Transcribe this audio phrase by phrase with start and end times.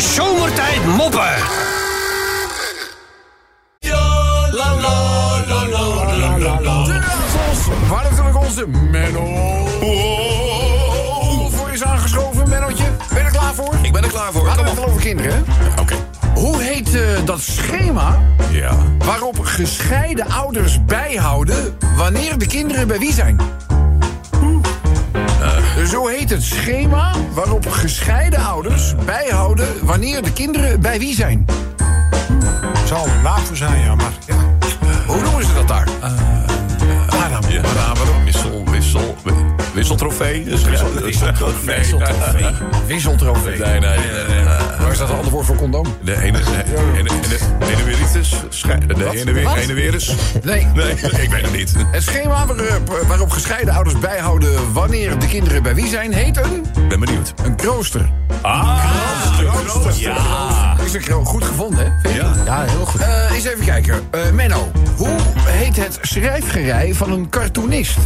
[0.00, 1.34] Zomertijd moppen.
[7.88, 9.26] Waar natuurlijk onze Menno.
[11.50, 12.84] Voor is aangeschoven, Mennootje.
[13.08, 13.74] Ben je er klaar voor?
[13.82, 14.42] Ik ben er klaar voor.
[14.42, 15.80] We hadden Kom het over kinderen, hè?
[15.80, 15.94] Oké.
[16.34, 18.18] Hoe heet eh, dat schema
[18.50, 18.76] Ja.
[18.98, 23.40] waarop gescheiden ouders bijhouden wanneer de kinderen bij wie zijn?
[26.28, 31.46] Heet het schema waarop gescheiden ouders bijhouden wanneer de kinderen bij wie zijn.
[32.86, 34.36] Zal een voor zijn, ja, maar ja.
[35.06, 35.88] Hoe noemen ze dat daar?
[37.10, 37.40] Ja.
[37.48, 37.62] ja.
[37.94, 38.27] Waarom?
[39.78, 40.44] Wissel, wissel, wisseltrofee.
[40.44, 40.62] Dus
[41.02, 42.42] wisseltrofee.
[42.42, 42.52] Nee,
[42.86, 43.58] Wisseltrofee.
[43.58, 43.80] nee, nee.
[43.80, 44.44] nee, nee, nee.
[44.78, 45.86] Waar is dat een ander woord voor condoom?
[46.02, 46.44] De ene, de
[46.96, 47.38] ene, de
[47.72, 48.28] ene weer iets is.
[48.28, 50.14] De ene weer, ene weer is.
[50.42, 50.66] Nee.
[50.74, 51.74] Nee, ik weet het niet.
[51.90, 56.64] Het schema waarop, waarop gescheiden ouders bijhouden wanneer de kinderen bij wie zijn, heet een,
[56.88, 57.34] Ben benieuwd.
[57.44, 58.08] een krooster.
[58.42, 58.78] Ah,
[59.96, 60.76] Ja.
[60.84, 62.08] Is een goed gevonden, hè?
[62.14, 62.32] Ja.
[62.44, 63.00] Ja, heel goed.
[63.00, 63.94] Eh, eens even kijken.
[64.10, 67.98] Eh, Menno, hoe heet het schrijfgerij van een cartoonist?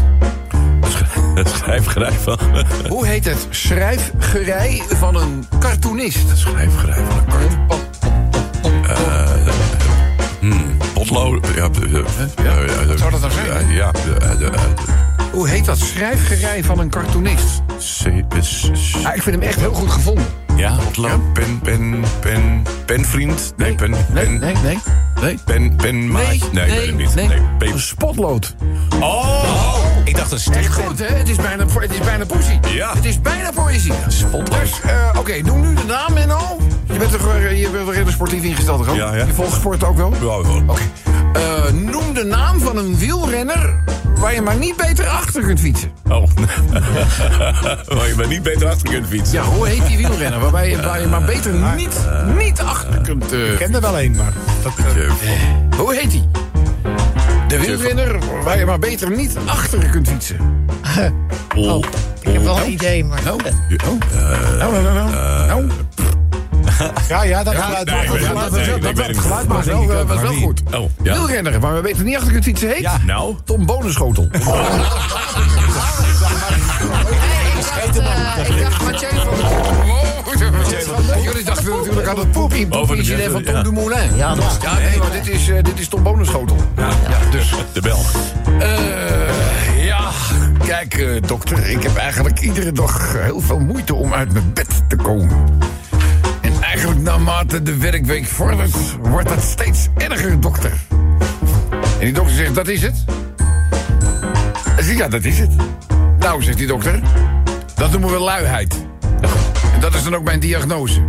[1.58, 2.38] Schrijfgerij van.
[2.88, 6.24] Hoe heet het schrijfgerij van een cartoonist?
[6.34, 7.80] Schrijfgerij van een kart.
[10.94, 11.46] Potlood.
[11.56, 11.68] Ja,
[12.44, 12.96] ja.
[12.96, 13.70] Zou dat nou zijn?
[13.72, 13.90] Ja,
[15.32, 17.62] Hoe heet dat schrijfgerij van een cartoonist?
[18.02, 18.70] C- is-
[19.14, 20.24] ik vind hem echt heel goed gevonden.
[20.56, 21.32] Ja, potlood.
[21.32, 22.62] Pen, pen, pen.
[22.86, 23.52] Penvriend.
[23.56, 23.90] Nee, pen.
[23.90, 24.38] Nee, pen.
[24.38, 24.78] nee, nee.
[25.20, 25.38] Nee.
[25.44, 26.24] Pen, pen, maat.
[26.52, 27.08] Nee, nee, nee.
[27.14, 28.54] Nee, Een pen- spotlood.
[29.00, 29.31] Oh!
[30.12, 30.86] Ik dacht een Echt sticht.
[30.86, 31.06] goed, hè?
[31.06, 32.58] Het is bijna, het is bijna poëzie.
[32.68, 32.92] Ja.
[32.94, 33.92] Het is bijna poëzie.
[34.08, 34.60] Spotlood.
[34.60, 36.58] Dus, eh, oké, noem nu de naam, Menno.
[36.84, 38.96] Je bent toch eh, je bent wel redelijk sportief ingesteld, toch?
[38.96, 39.24] Ja, ja.
[39.24, 40.10] Je volgt sport ook wel?
[40.10, 40.70] Ja, gewoon.
[40.70, 40.80] Oké.
[41.32, 43.84] Eh, noem de naam van een wielrenner
[44.18, 45.92] waar je maar niet beter achter kunt fietsen.
[46.08, 46.28] Oh.
[47.96, 49.34] Waar je maar niet beter achter kunt fietsen.
[49.34, 51.96] Ja, hoe heet die wielrenner waarbij je, waar je maar beter niet,
[52.38, 54.32] niet achter kunt Ik ken er wel één, maar...
[54.62, 54.72] Dat,
[55.76, 56.41] Hoe heet die?
[57.52, 60.36] De wielrenner waar je maar beter niet achter kunt fietsen.
[61.56, 61.84] Oh.
[62.20, 63.22] Ik heb wel een idee, maar...
[63.22, 63.92] Nou, oh.
[64.58, 65.46] nou, nou, nou, nou.
[65.46, 65.70] nou.
[67.08, 68.16] ja, ja, dat geluid ik wel
[69.08, 70.42] ik was wel, ik eh, maar wel niet.
[70.42, 70.62] goed.
[70.74, 71.12] Oh, ja.
[71.14, 72.80] Wielrenner waar je beter niet achter kunt fietsen heet?
[72.80, 72.98] Ja.
[73.06, 73.36] Nou?
[73.44, 74.28] Tom Bonenschotel.
[78.48, 81.41] ik dacht Mathieu van de Jullie dachten
[82.04, 83.62] natuurlijk aan het poepie Over de- incident van Tom ja.
[83.62, 84.16] Dumoulin.
[84.16, 86.56] Ja, dat was Ja, nee, maar dit is, eh, dit is Tom Bonenschotel.
[86.76, 87.54] Ja, dus...
[87.72, 88.12] De Belg.
[88.58, 90.10] Eh, ja,
[90.66, 94.82] kijk, eh, dokter, ik heb eigenlijk iedere dag heel veel moeite om uit mijn bed
[94.88, 95.36] te komen.
[96.40, 100.72] En eigenlijk naarmate de werkweek vordert, wordt dat steeds erger, dokter.
[101.98, 103.04] En die dokter zegt, dat is het?
[104.68, 105.50] Hij zegt, ja, dat is het.
[106.18, 107.00] Nou, zegt die dokter,
[107.74, 108.74] dat noemen we luiheid.
[109.74, 111.00] En dat is dan ook mijn diagnose.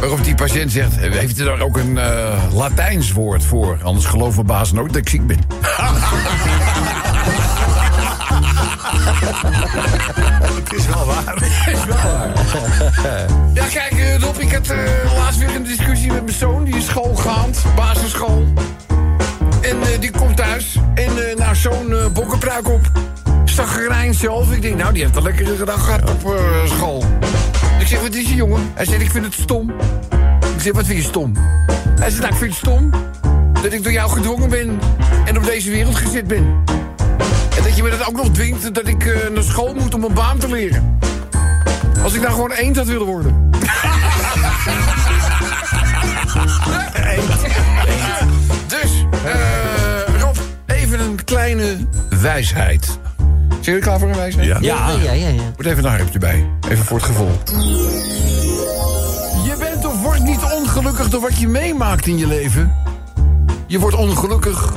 [0.00, 3.78] Waarop die patiënt zegt, heeft u daar ook een eh, Latijns woord voor?
[3.82, 5.38] Anders gelooft mijn baas nooit dat ik ziek ben.
[10.54, 11.34] Het is wel waar.
[13.54, 14.78] Ja, kijk, eh, Rob, ik had eh,
[15.16, 16.64] laatst weer een discussie met mijn zoon.
[16.64, 18.46] Die is schoolgaand, basisschool.
[19.60, 20.78] En die komt thuis.
[20.94, 22.80] En nou, zo'n bokkenpruik op.
[23.44, 24.52] Staggerijn zelf.
[24.52, 26.34] Ik denk, nou, die heeft een lekkere dag gehad op
[26.66, 27.04] school.
[27.88, 28.72] Zeg, wat is er, jongen?
[28.74, 29.70] Hij zegt, ik vind het stom.
[30.54, 31.32] Ik zeg, wat vind je stom?
[32.00, 32.90] Hij zegt, nou, ik vind het stom
[33.62, 34.78] dat ik door jou gedwongen ben
[35.24, 36.62] en op deze wereld gezet ben.
[37.56, 40.04] En dat je me dat ook nog dwingt dat ik eh, naar school moet om
[40.04, 40.98] een baan te leren.
[42.02, 43.50] Als ik nou gewoon eend had willen worden.
[48.66, 51.76] dus, eh Rob, even een kleine
[52.08, 52.98] wijsheid.
[53.68, 54.46] Zijn jullie klaar voor een wijsheid?
[54.46, 54.58] Ja.
[54.60, 55.28] Ja, ja, ja.
[55.28, 55.42] ja.
[55.56, 56.46] Moet even een harp erbij.
[56.68, 57.30] Even voor het gevoel.
[59.44, 62.74] Je bent of wordt niet ongelukkig door wat je meemaakt in je leven.
[63.66, 64.72] Je wordt ongelukkig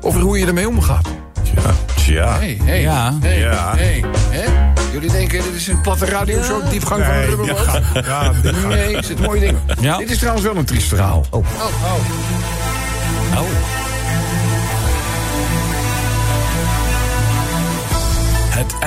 [0.00, 1.08] over hoe je ermee omgaat.
[1.54, 1.62] Ja.
[1.94, 2.38] Tja.
[2.38, 3.12] Hey, hey, Ja.
[3.20, 3.72] hey, Ja.
[3.76, 4.04] hey?
[4.92, 7.80] Jullie denken, dit is een platte radio, zo diepgang van Nee, rubberboot?
[7.94, 8.32] ja, ja,
[8.68, 9.60] Nee, er zitten mooie dingen.
[9.80, 9.96] Ja.
[9.96, 11.24] Dit is trouwens wel een triest verhaal.
[11.30, 11.44] Oh.
[13.30, 13.91] Het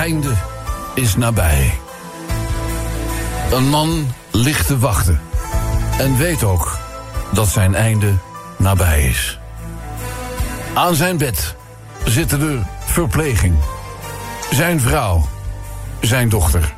[0.06, 0.34] einde
[0.94, 1.78] is nabij.
[3.52, 5.20] Een man ligt te wachten.
[5.98, 6.78] En weet ook
[7.32, 8.12] dat zijn einde
[8.56, 9.38] nabij is.
[10.74, 11.54] Aan zijn bed
[12.04, 13.54] zitten de verpleging.
[14.50, 15.26] Zijn vrouw,
[16.00, 16.74] zijn dochter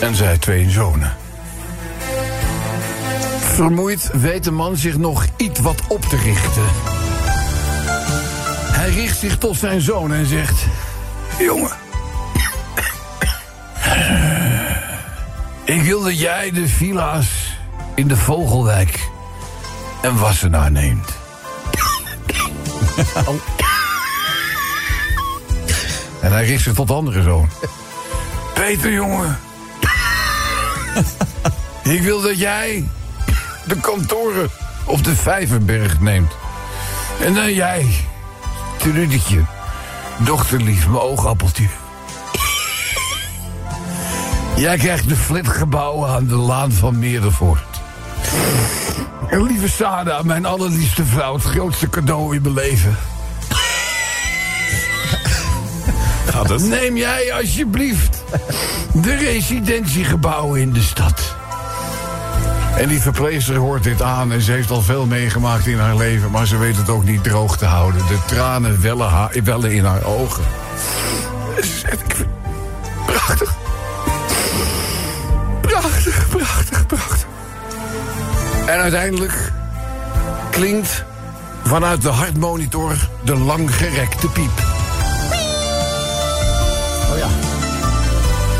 [0.00, 1.16] en zijn twee zonen.
[3.38, 6.66] Vermoeid weet de man zich nog iets wat op te richten.
[8.72, 10.66] Hij richt zich tot zijn zoon en zegt...
[11.38, 11.87] Jongen,
[15.68, 17.56] ik wil dat jij de villa's
[17.94, 19.08] in de Vogelwijk
[20.02, 21.08] een wassenaar neemt.
[26.20, 27.48] En hij richt zich tot de andere zoon.
[28.54, 29.38] Peter, jongen.
[31.94, 32.88] Ik wil dat jij
[33.66, 34.50] de kantoren
[34.84, 36.32] op de Vijverberg neemt.
[37.20, 37.86] En dan jij,
[38.76, 39.44] Trudetje,
[40.18, 41.66] dochterlief, mijn oogappeltje.
[44.58, 47.80] Jij krijgt de flatgebouwen aan de Laan van Meerdervoort.
[49.28, 52.96] En lieve Sada, mijn allerliefste vrouw, het grootste cadeau in mijn leven.
[56.26, 56.62] Gaat het?
[56.62, 58.22] Neem jij alsjeblieft
[58.92, 61.36] de residentiegebouwen in de stad.
[62.76, 66.30] En die verpleegster hoort dit aan en ze heeft al veel meegemaakt in haar leven...
[66.30, 68.06] maar ze weet het ook niet droog te houden.
[68.06, 70.44] De tranen wellen, haar, wellen in haar ogen.
[73.06, 73.66] Prachtig.
[76.48, 77.26] Prachtig, prachtig.
[78.66, 79.52] En uiteindelijk
[80.50, 81.04] klinkt
[81.64, 84.50] vanuit de hartmonitor de langgerekte piep.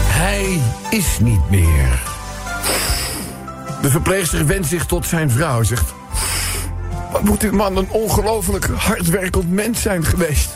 [0.07, 2.03] Hij is niet meer.
[3.83, 5.95] De verpleegster wendt zich tot zijn vrouw, zegt...
[7.13, 10.49] Wat moet dit man een ongelooflijk hardwerkend mens zijn geweest.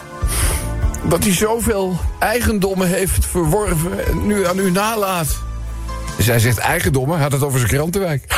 [1.09, 5.43] Dat hij zoveel eigendommen heeft verworven en nu aan u nalaat.
[6.23, 8.25] Zij zegt eigendommen, had het over zijn krantenwijk.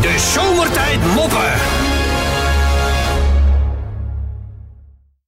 [0.00, 1.91] De zomertijd moppen.